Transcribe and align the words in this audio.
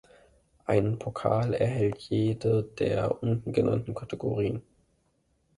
Einen 0.65 0.97
Pokal 0.97 1.53
erhält 1.53 1.99
jede 1.99 2.63
der 2.63 3.21
unten 3.21 3.53
genannten 3.53 3.93
Kategorien. 3.93 4.63